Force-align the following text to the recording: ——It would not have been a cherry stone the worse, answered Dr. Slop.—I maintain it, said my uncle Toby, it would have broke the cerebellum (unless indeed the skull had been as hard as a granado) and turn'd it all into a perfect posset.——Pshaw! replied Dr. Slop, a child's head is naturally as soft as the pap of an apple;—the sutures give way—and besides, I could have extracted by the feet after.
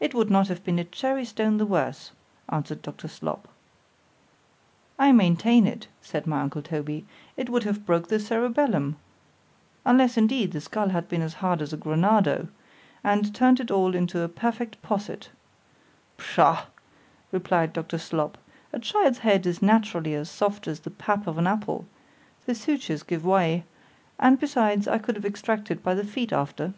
——It 0.00 0.12
would 0.12 0.30
not 0.30 0.48
have 0.48 0.62
been 0.64 0.78
a 0.78 0.84
cherry 0.84 1.24
stone 1.24 1.56
the 1.56 1.64
worse, 1.64 2.12
answered 2.50 2.82
Dr. 2.82 3.08
Slop.—I 3.08 5.12
maintain 5.12 5.66
it, 5.66 5.86
said 6.02 6.26
my 6.26 6.42
uncle 6.42 6.60
Toby, 6.60 7.06
it 7.38 7.48
would 7.48 7.62
have 7.64 7.86
broke 7.86 8.08
the 8.08 8.20
cerebellum 8.20 8.96
(unless 9.82 10.18
indeed 10.18 10.52
the 10.52 10.60
skull 10.60 10.90
had 10.90 11.08
been 11.08 11.22
as 11.22 11.32
hard 11.40 11.62
as 11.62 11.72
a 11.72 11.78
granado) 11.78 12.48
and 13.02 13.34
turn'd 13.34 13.60
it 13.60 13.70
all 13.70 13.94
into 13.94 14.20
a 14.20 14.28
perfect 14.28 14.82
posset.——Pshaw! 14.82 16.66
replied 17.32 17.72
Dr. 17.72 17.96
Slop, 17.96 18.36
a 18.74 18.78
child's 18.78 19.20
head 19.20 19.46
is 19.46 19.62
naturally 19.62 20.12
as 20.12 20.28
soft 20.28 20.68
as 20.68 20.80
the 20.80 20.90
pap 20.90 21.26
of 21.26 21.38
an 21.38 21.46
apple;—the 21.46 22.54
sutures 22.54 23.02
give 23.02 23.24
way—and 23.24 24.38
besides, 24.38 24.86
I 24.86 24.98
could 24.98 25.16
have 25.16 25.24
extracted 25.24 25.82
by 25.82 25.94
the 25.94 26.04
feet 26.04 26.30
after. 26.30 26.74